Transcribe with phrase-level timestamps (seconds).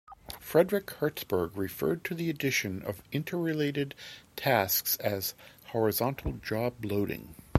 [0.39, 3.93] Frederick Herzberg referred to the addition of interrelated
[4.35, 5.35] tasks as
[5.65, 7.35] 'horizontal job loading'.